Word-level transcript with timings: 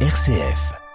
RCF. 0.00 0.85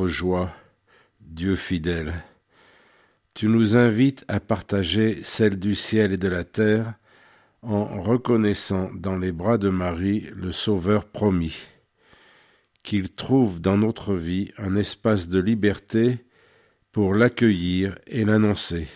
Joie, 0.00 0.50
Dieu 1.20 1.54
fidèle. 1.54 2.14
Tu 3.34 3.48
nous 3.48 3.76
invites 3.76 4.24
à 4.28 4.40
partager 4.40 5.22
celle 5.22 5.58
du 5.58 5.74
ciel 5.74 6.12
et 6.12 6.16
de 6.16 6.28
la 6.28 6.44
terre 6.44 6.94
en 7.62 8.02
reconnaissant 8.02 8.90
dans 8.94 9.16
les 9.16 9.32
bras 9.32 9.58
de 9.58 9.68
Marie 9.68 10.28
le 10.34 10.50
Sauveur 10.50 11.04
promis, 11.04 11.56
qu'il 12.82 13.10
trouve 13.10 13.60
dans 13.60 13.76
notre 13.76 14.14
vie 14.14 14.50
un 14.58 14.76
espace 14.76 15.28
de 15.28 15.38
liberté 15.38 16.24
pour 16.90 17.14
l'accueillir 17.14 17.98
et 18.06 18.24
l'annoncer. 18.24 18.88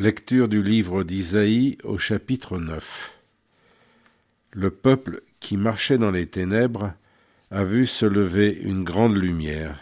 Lecture 0.00 0.48
du 0.48 0.62
livre 0.62 1.04
d'Isaïe 1.04 1.76
au 1.84 1.98
chapitre 1.98 2.56
9. 2.56 3.12
Le 4.52 4.70
peuple 4.70 5.20
qui 5.40 5.58
marchait 5.58 5.98
dans 5.98 6.10
les 6.10 6.24
ténèbres 6.24 6.94
a 7.50 7.64
vu 7.64 7.84
se 7.84 8.06
lever 8.06 8.58
une 8.62 8.82
grande 8.82 9.14
lumière, 9.14 9.78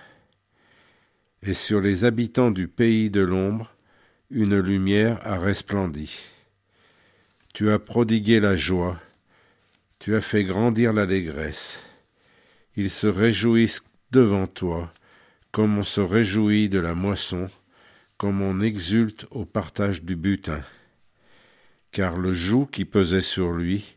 et 1.44 1.54
sur 1.54 1.80
les 1.80 2.04
habitants 2.04 2.50
du 2.50 2.66
pays 2.66 3.10
de 3.10 3.20
l'ombre 3.20 3.72
une 4.32 4.58
lumière 4.58 5.24
a 5.24 5.38
resplendi. 5.38 6.18
Tu 7.54 7.70
as 7.70 7.78
prodigué 7.78 8.40
la 8.40 8.56
joie, 8.56 9.00
tu 10.00 10.16
as 10.16 10.20
fait 10.20 10.42
grandir 10.42 10.92
l'allégresse. 10.92 11.78
Ils 12.74 12.90
se 12.90 13.06
réjouissent 13.06 13.84
devant 14.10 14.48
toi, 14.48 14.92
comme 15.52 15.78
on 15.78 15.84
se 15.84 16.00
réjouit 16.00 16.68
de 16.68 16.80
la 16.80 16.96
moisson 16.96 17.48
comme 18.18 18.42
on 18.42 18.60
exulte 18.60 19.26
au 19.30 19.44
partage 19.44 20.02
du 20.02 20.16
butin. 20.16 20.62
Car 21.92 22.16
le 22.18 22.34
joug 22.34 22.66
qui 22.66 22.84
pesait 22.84 23.22
sur 23.22 23.52
lui, 23.52 23.96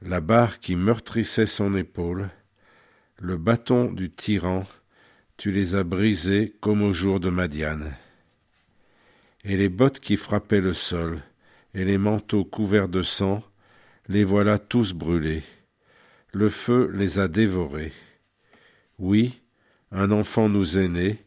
la 0.00 0.20
barre 0.20 0.60
qui 0.60 0.76
meurtrissait 0.76 1.46
son 1.46 1.74
épaule, 1.74 2.30
le 3.18 3.36
bâton 3.36 3.92
du 3.92 4.10
tyran, 4.10 4.64
tu 5.36 5.50
les 5.50 5.74
as 5.74 5.82
brisés 5.82 6.56
comme 6.60 6.82
au 6.82 6.92
jour 6.92 7.18
de 7.18 7.30
Madiane. 7.30 7.96
Et 9.44 9.56
les 9.56 9.68
bottes 9.68 9.98
qui 9.98 10.16
frappaient 10.16 10.60
le 10.60 10.72
sol, 10.72 11.20
et 11.74 11.84
les 11.84 11.98
manteaux 11.98 12.44
couverts 12.44 12.88
de 12.88 13.02
sang, 13.02 13.42
les 14.08 14.24
voilà 14.24 14.58
tous 14.58 14.94
brûlés. 14.94 15.42
Le 16.32 16.48
feu 16.48 16.90
les 16.94 17.18
a 17.18 17.26
dévorés. 17.26 17.92
Oui, 18.98 19.42
un 19.90 20.10
enfant 20.12 20.48
nous 20.48 20.78
est 20.78 20.88
né, 20.88 21.24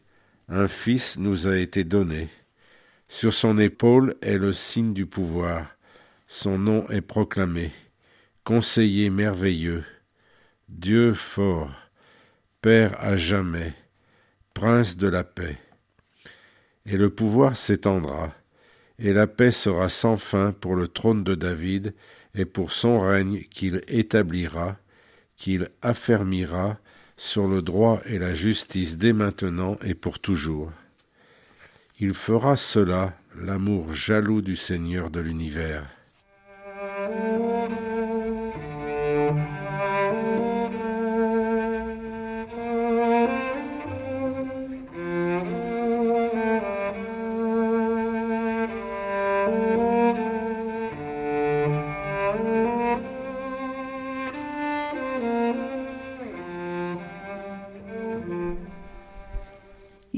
un 0.48 0.68
fils 0.68 1.18
nous 1.18 1.46
a 1.46 1.56
été 1.56 1.84
donné. 1.84 2.28
Sur 3.08 3.32
son 3.32 3.58
épaule 3.58 4.16
est 4.22 4.38
le 4.38 4.52
signe 4.52 4.94
du 4.94 5.06
pouvoir. 5.06 5.66
Son 6.26 6.58
nom 6.58 6.88
est 6.88 7.02
proclamé. 7.02 7.70
Conseiller 8.44 9.10
merveilleux. 9.10 9.84
Dieu 10.68 11.14
fort. 11.14 11.70
Père 12.60 12.96
à 12.98 13.16
jamais. 13.16 13.74
Prince 14.54 14.96
de 14.96 15.08
la 15.08 15.24
paix. 15.24 15.56
Et 16.86 16.96
le 16.96 17.10
pouvoir 17.10 17.56
s'étendra, 17.56 18.34
et 18.98 19.12
la 19.12 19.26
paix 19.26 19.52
sera 19.52 19.88
sans 19.88 20.16
fin 20.16 20.52
pour 20.52 20.74
le 20.74 20.88
trône 20.88 21.22
de 21.22 21.34
David, 21.34 21.94
et 22.34 22.44
pour 22.44 22.72
son 22.72 22.98
règne 22.98 23.42
qu'il 23.42 23.82
établira, 23.88 24.76
qu'il 25.36 25.68
affermira 25.82 26.78
sur 27.22 27.46
le 27.46 27.62
droit 27.62 28.00
et 28.04 28.18
la 28.18 28.34
justice 28.34 28.98
dès 28.98 29.12
maintenant 29.12 29.78
et 29.84 29.94
pour 29.94 30.18
toujours. 30.18 30.72
Il 32.00 32.14
fera 32.14 32.56
cela, 32.56 33.16
l'amour 33.40 33.92
jaloux 33.92 34.42
du 34.42 34.56
Seigneur 34.56 35.08
de 35.08 35.20
l'univers. 35.20 35.88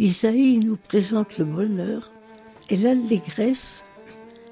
Isaïe 0.05 0.59
nous 0.59 0.77
présente 0.77 1.39
le 1.39 1.47
bonheur 1.47 2.13
et 2.69 2.77
l'allégresse 2.77 3.85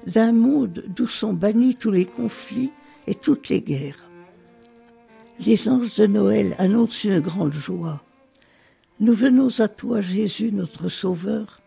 d'un 0.07 0.31
monde 0.31 0.83
d'où 0.87 1.05
sont 1.05 1.33
bannis 1.33 1.75
tous 1.75 1.91
les 1.91 2.07
conflits 2.07 2.71
et 3.05 3.13
toutes 3.13 3.49
les 3.49 3.61
guerres. 3.61 4.09
Les 5.39 5.69
anges 5.69 5.93
de 5.93 6.07
Noël 6.07 6.55
annoncent 6.57 7.07
une 7.07 7.19
grande 7.19 7.53
joie. 7.53 8.03
Nous 8.99 9.13
venons 9.13 9.59
à 9.59 9.67
toi, 9.67 10.01
Jésus, 10.01 10.51
notre 10.51 10.89
Sauveur, 10.89 11.61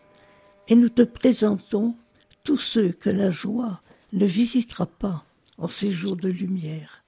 et 0.66 0.74
nous 0.74 0.88
te 0.88 1.02
présentons 1.02 1.94
tous 2.42 2.56
ceux 2.56 2.88
que 2.88 3.10
la 3.10 3.30
joie 3.30 3.82
ne 4.12 4.26
visitera 4.26 4.86
pas 4.86 5.24
en 5.58 5.68
ces 5.68 5.92
jours 5.92 6.16
de 6.16 6.28
lumière, 6.28 7.04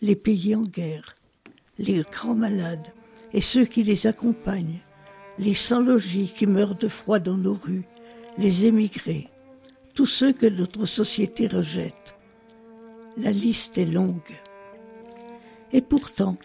les 0.00 0.14
pays 0.14 0.54
en 0.54 0.62
guerre, 0.62 1.16
les 1.78 2.04
grands 2.12 2.36
malades 2.36 2.92
et 3.32 3.40
ceux 3.40 3.64
qui 3.64 3.82
les 3.82 4.06
accompagnent, 4.06 4.82
les 5.38 5.54
sans-logis 5.54 6.32
qui 6.36 6.46
meurent 6.46 6.74
de 6.74 6.88
froid 6.88 7.18
dans 7.18 7.36
nos 7.36 7.54
rues, 7.54 7.84
les 8.38 8.66
émigrés, 8.66 9.28
tous 9.94 10.06
ceux 10.06 10.32
que 10.32 10.46
notre 10.46 10.86
société 10.86 11.46
rejette. 11.46 12.16
La 13.16 13.30
liste 13.30 13.78
est 13.78 13.86
longue. 13.86 14.40
Et 15.72 15.82
pourtant, 15.82 16.36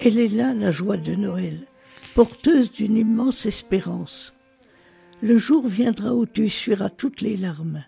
elle 0.00 0.18
est 0.18 0.28
là, 0.28 0.54
la 0.54 0.70
joie 0.70 0.96
de 0.96 1.14
Noël, 1.14 1.66
porteuse 2.14 2.70
d'une 2.72 2.96
immense 2.96 3.46
espérance. 3.46 4.34
Le 5.22 5.38
jour 5.38 5.66
viendra 5.66 6.14
où 6.14 6.26
tu 6.26 6.46
essuieras 6.46 6.90
toutes 6.90 7.20
les 7.20 7.36
larmes, 7.36 7.84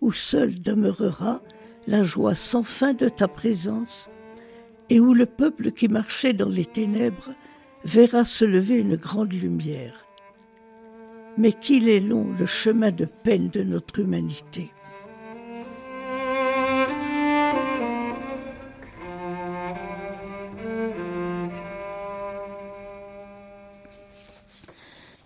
où 0.00 0.12
seule 0.12 0.60
demeurera 0.60 1.42
la 1.86 2.02
joie 2.02 2.34
sans 2.34 2.62
fin 2.62 2.92
de 2.92 3.08
ta 3.08 3.28
présence, 3.28 4.08
et 4.90 5.00
où 5.00 5.14
le 5.14 5.26
peuple 5.26 5.70
qui 5.72 5.88
marchait 5.88 6.32
dans 6.32 6.48
les 6.48 6.66
ténèbres 6.66 7.34
verra 7.84 8.24
se 8.24 8.44
lever 8.44 8.76
une 8.76 8.96
grande 8.96 9.32
lumière. 9.32 10.04
mais 11.38 11.52
qu'il 11.52 11.88
est 11.88 12.00
long 12.00 12.26
le 12.36 12.46
chemin 12.46 12.90
de 12.90 13.04
peine 13.04 13.48
de 13.48 13.62
notre 13.62 14.00
humanité. 14.00 14.72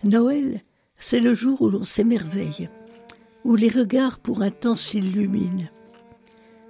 Noël, 0.03 0.61
c'est 0.99 1.19
le 1.19 1.33
jour 1.33 1.63
où 1.63 1.69
l'on 1.69 1.83
s'émerveille, 1.83 2.69
où 3.43 3.55
les 3.55 3.69
regards 3.69 4.19
pour 4.19 4.43
un 4.43 4.51
temps 4.51 4.75
s'illuminent. 4.75 5.69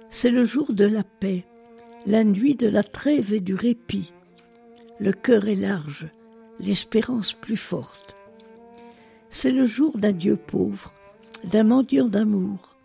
C'est 0.08 0.30
le 0.30 0.44
jour 0.44 0.72
de 0.72 0.86
la 0.86 1.02
paix, 1.02 1.44
la 2.06 2.24
nuit 2.24 2.54
de 2.54 2.68
la 2.68 2.82
trêve 2.82 3.34
et 3.34 3.40
du 3.40 3.54
répit. 3.54 4.12
Le 5.00 5.12
cœur 5.12 5.48
est 5.48 5.56
large, 5.56 6.06
l'espérance 6.60 7.32
plus 7.32 7.56
forte. 7.56 8.16
C'est 9.28 9.50
le 9.50 9.64
jour 9.64 9.98
d'un 9.98 10.12
Dieu 10.12 10.36
pauvre, 10.36 10.94
d'un 11.42 11.64
mendiant 11.64 12.06
d'amour, 12.06 12.76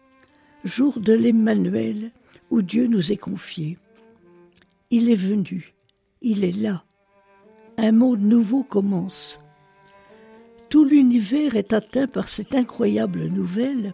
jour 0.63 0.99
de 0.99 1.13
l'Emmanuel 1.13 2.11
où 2.49 2.63
Dieu 2.63 2.87
nous 2.87 3.11
est 3.11 3.17
confié. 3.17 3.77
Il 4.89 5.11
est 5.11 5.15
venu, 5.15 5.75
il 6.21 6.43
est 6.43 6.57
là. 6.57 6.83
Un 7.77 7.91
monde 7.91 8.21
nouveau 8.21 8.63
commence. 8.63 9.39
Tout 10.69 10.85
l'univers 10.85 11.55
est 11.55 11.73
atteint 11.73 12.07
par 12.07 12.27
cette 12.27 12.55
incroyable 12.55 13.27
nouvelle. 13.27 13.93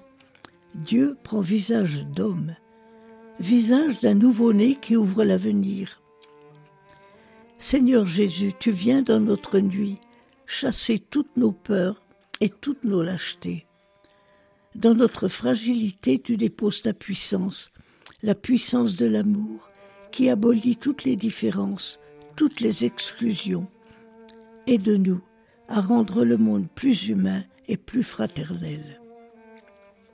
Dieu 0.73 1.17
prend 1.23 1.41
visage 1.41 2.06
d'homme, 2.06 2.56
visage 3.39 4.00
d'un 4.00 4.13
nouveau-né 4.13 4.75
qui 4.81 4.95
ouvre 4.95 5.25
l'avenir. 5.25 6.01
Seigneur 7.57 8.05
Jésus, 8.05 8.53
tu 8.59 8.71
viens 8.71 9.01
dans 9.01 9.19
notre 9.19 9.59
nuit 9.59 9.97
chasser 10.45 10.99
toutes 10.99 11.35
nos 11.37 11.51
peurs 11.51 12.01
et 12.41 12.49
toutes 12.49 12.83
nos 12.83 13.01
lâchetés. 13.01 13.65
Dans 14.75 14.93
notre 14.93 15.27
fragilité, 15.27 16.19
tu 16.19 16.37
déposes 16.37 16.81
ta 16.81 16.93
puissance, 16.93 17.71
la 18.21 18.35
puissance 18.35 18.95
de 18.95 19.05
l'amour, 19.05 19.69
qui 20.11 20.29
abolit 20.29 20.75
toutes 20.75 21.05
les 21.05 21.15
différences, 21.15 21.99
toutes 22.35 22.59
les 22.59 22.83
exclusions. 22.83 23.67
Aide-nous 24.67 25.21
à 25.67 25.81
rendre 25.81 26.25
le 26.25 26.37
monde 26.37 26.67
plus 26.75 27.07
humain 27.07 27.43
et 27.67 27.77
plus 27.77 28.03
fraternel. 28.03 28.99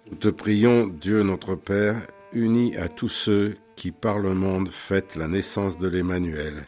Nous 0.10 0.18
te 0.18 0.30
prions, 0.30 0.88
Dieu 0.88 1.24
notre 1.24 1.56
Père, 1.56 1.96
uni 2.34 2.76
à 2.78 2.88
tous 2.88 3.10
ceux 3.10 3.56
qui 3.76 3.92
par 3.92 4.20
le 4.20 4.34
monde 4.34 4.70
fêtent 4.70 5.16
la 5.16 5.28
naissance 5.28 5.78
de 5.78 5.88
l'Emmanuel. 5.88 6.68